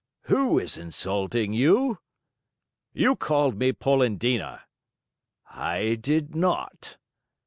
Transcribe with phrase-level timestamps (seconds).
[0.23, 1.99] "Who is insulting you?"
[2.91, 4.61] "You called me Polendina."
[5.47, 6.97] "I did not."